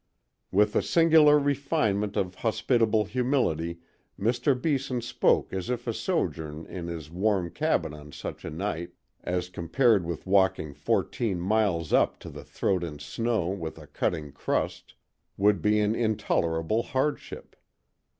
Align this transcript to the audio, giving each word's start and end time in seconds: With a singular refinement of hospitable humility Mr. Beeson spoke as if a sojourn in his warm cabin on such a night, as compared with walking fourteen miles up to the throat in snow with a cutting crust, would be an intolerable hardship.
With 0.51 0.75
a 0.75 0.81
singular 0.81 1.37
refinement 1.37 2.17
of 2.17 2.33
hospitable 2.33 3.05
humility 3.05 3.81
Mr. 4.19 4.59
Beeson 4.59 4.99
spoke 5.03 5.53
as 5.53 5.69
if 5.69 5.85
a 5.85 5.93
sojourn 5.93 6.65
in 6.65 6.87
his 6.87 7.11
warm 7.11 7.51
cabin 7.51 7.93
on 7.93 8.11
such 8.11 8.43
a 8.43 8.49
night, 8.49 8.93
as 9.23 9.47
compared 9.47 10.03
with 10.03 10.25
walking 10.25 10.73
fourteen 10.73 11.39
miles 11.39 11.93
up 11.93 12.17
to 12.21 12.31
the 12.31 12.43
throat 12.43 12.83
in 12.83 12.97
snow 12.97 13.49
with 13.49 13.77
a 13.77 13.85
cutting 13.85 14.31
crust, 14.31 14.95
would 15.37 15.61
be 15.61 15.79
an 15.79 15.93
intolerable 15.93 16.81
hardship. 16.81 17.55